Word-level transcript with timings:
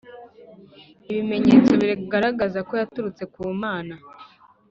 Ibimenyetso 1.09 1.71
bigaragaza 1.81 2.59
ko 2.67 2.73
yaturutse 2.81 3.23
ku 3.33 3.41
Mana 3.61 3.95